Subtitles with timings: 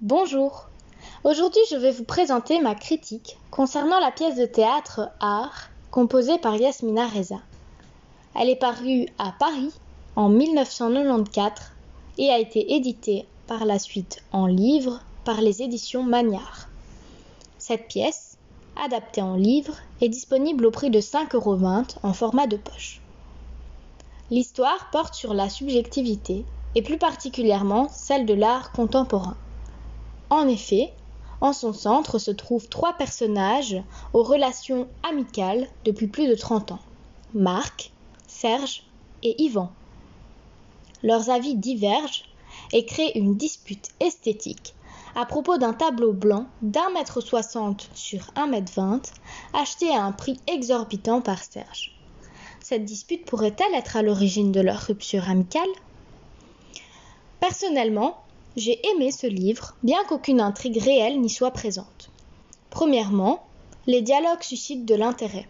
[0.00, 0.68] Bonjour.
[1.24, 6.54] Aujourd'hui, je vais vous présenter ma critique concernant la pièce de théâtre Art composée par
[6.54, 7.40] Yasmina Reza.
[8.36, 9.72] Elle est parue à Paris
[10.14, 11.52] en 1994
[12.16, 16.68] et a été éditée par la suite en livre par les éditions Magnard.
[17.58, 18.38] Cette pièce,
[18.80, 21.58] adaptée en livre, est disponible au prix de 5,20 euros
[22.04, 23.00] en format de poche.
[24.30, 26.44] L'histoire porte sur la subjectivité
[26.76, 29.36] et plus particulièrement celle de l'art contemporain.
[30.30, 30.92] En effet,
[31.40, 33.82] en son centre se trouvent trois personnages
[34.12, 36.80] aux relations amicales depuis plus de 30 ans.
[37.34, 37.92] Marc,
[38.26, 38.84] Serge
[39.22, 39.72] et Yvan.
[41.02, 42.24] Leurs avis divergent
[42.72, 44.74] et créent une dispute esthétique
[45.14, 49.02] à propos d'un tableau blanc d'un mètre soixante sur un mètre vingt
[49.52, 51.94] acheté à un prix exorbitant par Serge.
[52.60, 55.68] Cette dispute pourrait-elle être à l'origine de leur rupture amicale?
[57.40, 58.22] Personnellement,
[58.56, 62.10] j'ai aimé ce livre, bien qu'aucune intrigue réelle n'y soit présente.
[62.70, 63.46] Premièrement,
[63.86, 65.48] les dialogues suscitent de l'intérêt.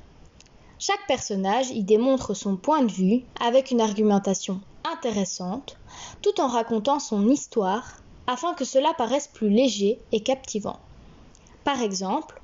[0.78, 5.77] Chaque personnage y démontre son point de vue avec une argumentation intéressante,
[6.22, 10.78] tout en racontant son histoire afin que cela paraisse plus léger et captivant.
[11.65, 12.41] Par exemple,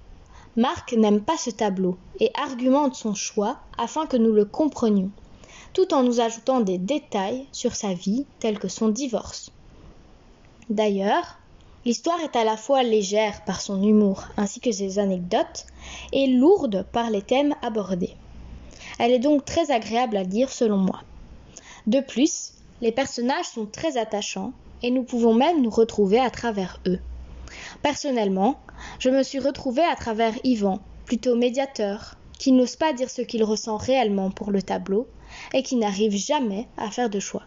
[0.57, 5.11] Marc n'aime pas ce tableau et argumente son choix afin que nous le comprenions,
[5.73, 9.51] tout en nous ajoutant des détails sur sa vie tels que son divorce.
[10.71, 11.39] D'ailleurs,
[11.85, 15.67] l'histoire est à la fois légère par son humour ainsi que ses anecdotes
[16.13, 18.17] et lourde par les thèmes abordés.
[18.99, 21.01] Elle est donc très agréable à lire selon moi.
[21.87, 26.81] De plus, les personnages sont très attachants et nous pouvons même nous retrouver à travers
[26.87, 26.99] eux.
[27.83, 28.59] Personnellement,
[28.99, 33.45] je me suis retrouvée à travers Yvan, plutôt médiateur, qui n'ose pas dire ce qu'il
[33.45, 35.07] ressent réellement pour le tableau
[35.53, 37.45] et qui n'arrive jamais à faire de choix.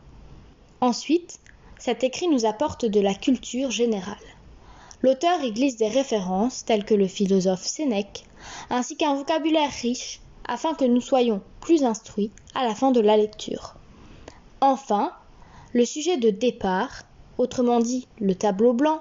[0.81, 1.39] Ensuite,
[1.79, 4.15] cet écrit nous apporte de la culture générale.
[5.01, 8.25] L'auteur y glisse des références telles que le philosophe Sénèque,
[8.69, 13.17] ainsi qu'un vocabulaire riche afin que nous soyons plus instruits à la fin de la
[13.17, 13.75] lecture.
[14.61, 15.11] Enfin,
[15.73, 17.03] le sujet de départ,
[17.37, 18.99] autrement dit le tableau blanc,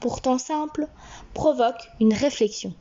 [0.00, 0.86] pourtant simple,
[1.34, 2.72] provoque une réflexion.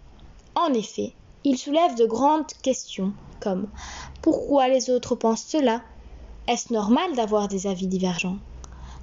[0.54, 3.68] En effet, il soulève de grandes questions comme
[4.22, 5.82] pourquoi les autres pensent cela?
[6.48, 8.38] Est-ce normal d'avoir des avis divergents?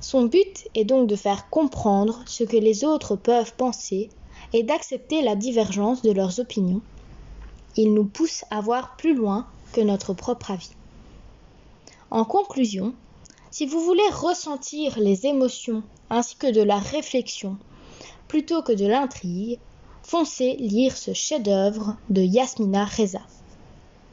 [0.01, 4.11] Son but est donc de faire comprendre ce que les autres peuvent penser
[4.53, 6.83] et d'accepter la divergence de leurs opinions.
[7.77, 10.71] Il nous pousse à voir plus loin que notre propre avis.
[12.11, 12.95] En conclusion,
[13.51, 17.57] si vous voulez ressentir les émotions ainsi que de la réflexion
[18.29, 19.59] plutôt que de l'intrigue,
[20.03, 23.21] foncez lire ce chef-d'œuvre de Yasmina Reza.